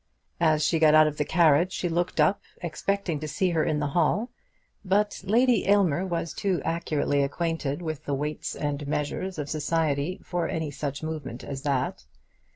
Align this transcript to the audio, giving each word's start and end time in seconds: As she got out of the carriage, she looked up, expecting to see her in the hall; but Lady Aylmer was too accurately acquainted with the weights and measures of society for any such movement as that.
As 0.39 0.65
she 0.65 0.79
got 0.79 0.95
out 0.95 1.05
of 1.05 1.17
the 1.17 1.23
carriage, 1.25 1.71
she 1.71 1.87
looked 1.87 2.19
up, 2.19 2.41
expecting 2.63 3.19
to 3.19 3.27
see 3.27 3.51
her 3.51 3.63
in 3.63 3.77
the 3.77 3.89
hall; 3.93 4.31
but 4.83 5.21
Lady 5.23 5.67
Aylmer 5.67 6.07
was 6.07 6.33
too 6.33 6.59
accurately 6.65 7.21
acquainted 7.21 7.83
with 7.83 8.05
the 8.05 8.15
weights 8.15 8.55
and 8.55 8.87
measures 8.87 9.37
of 9.37 9.47
society 9.47 10.19
for 10.23 10.47
any 10.47 10.71
such 10.71 11.03
movement 11.03 11.43
as 11.43 11.61
that. 11.61 12.03